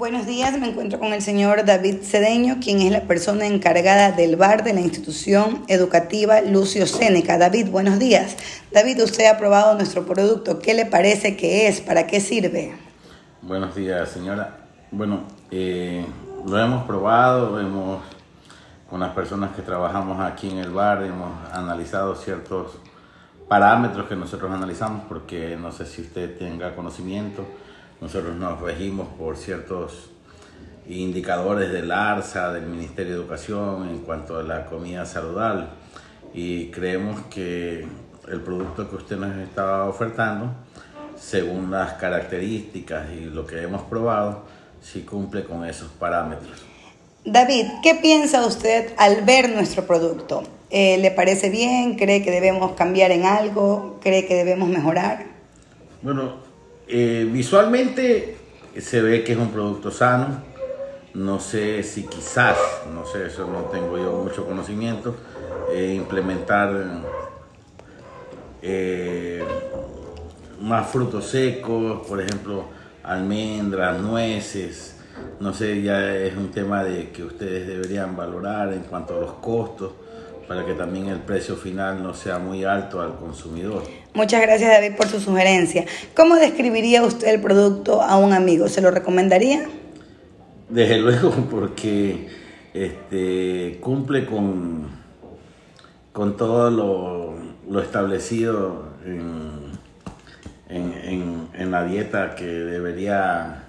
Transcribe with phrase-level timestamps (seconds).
[0.00, 4.36] Buenos días, me encuentro con el señor David Cedeño, quien es la persona encargada del
[4.36, 7.36] bar de la institución educativa Lucio Séneca.
[7.36, 8.38] David, buenos días.
[8.72, 10.58] David, usted ha probado nuestro producto.
[10.58, 11.82] ¿Qué le parece que es?
[11.82, 12.74] ¿Para qué sirve?
[13.42, 14.60] Buenos días, señora.
[14.90, 16.06] Bueno, eh,
[16.46, 18.00] lo hemos probado, hemos,
[18.88, 22.78] con las personas que trabajamos aquí en el bar, hemos analizado ciertos
[23.48, 27.44] parámetros que nosotros analizamos, porque no sé si usted tenga conocimiento
[28.00, 30.10] nosotros nos regimos por ciertos
[30.88, 35.66] indicadores del ARSA, del Ministerio de Educación en cuanto a la comida saludable
[36.34, 37.86] y creemos que
[38.28, 40.52] el producto que usted nos está ofertando,
[41.18, 44.44] según las características y lo que hemos probado,
[44.80, 46.62] sí cumple con esos parámetros.
[47.24, 50.42] David, ¿qué piensa usted al ver nuestro producto?
[50.70, 51.96] Eh, ¿Le parece bien?
[51.96, 53.98] ¿Cree que debemos cambiar en algo?
[54.00, 55.26] ¿Cree que debemos mejorar?
[56.00, 56.49] Bueno,
[56.90, 58.36] eh, visualmente
[58.78, 60.42] se ve que es un producto sano.
[61.14, 62.56] No sé si quizás,
[62.94, 65.16] no sé, eso no tengo yo mucho conocimiento,
[65.72, 66.70] eh, implementar
[68.62, 69.42] eh,
[70.60, 72.64] más frutos secos, por ejemplo,
[73.02, 74.96] almendras, nueces.
[75.40, 79.32] No sé, ya es un tema de que ustedes deberían valorar en cuanto a los
[79.34, 79.92] costos
[80.50, 83.84] para que también el precio final no sea muy alto al consumidor.
[84.14, 85.84] Muchas gracias David por su sugerencia.
[86.16, 88.66] ¿Cómo describiría usted el producto a un amigo?
[88.66, 89.68] ¿Se lo recomendaría?
[90.68, 92.26] Desde luego, porque
[92.74, 94.88] este, cumple con,
[96.12, 96.68] con todo
[97.68, 99.70] lo, establecido en,
[100.68, 103.66] en, la dieta que debería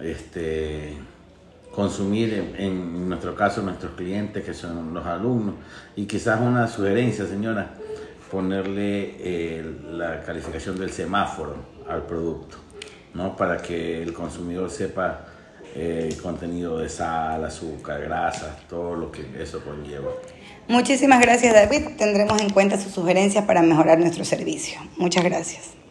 [0.00, 0.96] este,
[1.74, 5.56] consumir, en, nuestro caso, nuestros clientes, que son los alumnos.
[5.96, 7.74] Y quizás una sugerencia, señora,
[8.30, 11.56] ponerle eh, la calificación del semáforo
[11.88, 12.56] al producto,
[13.14, 13.36] ¿no?
[13.36, 15.26] Para que el consumidor sepa
[15.74, 20.10] eh, el contenido de sal, azúcar, grasas, todo lo que eso conlleva.
[20.68, 21.96] Muchísimas gracias, David.
[21.98, 24.80] Tendremos en cuenta sus sugerencias para mejorar nuestro servicio.
[24.96, 25.83] Muchas gracias.